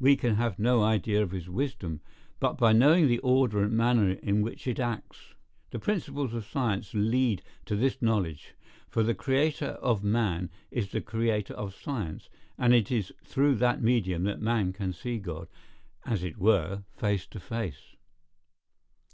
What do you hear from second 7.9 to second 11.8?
knowledge; for the Creator of man is the Creator of